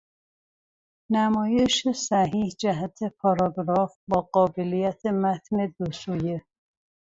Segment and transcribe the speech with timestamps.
[1.15, 1.75] نمایش
[2.07, 6.45] صحیح جهت پاراگراف با قابلیت متن دوسویه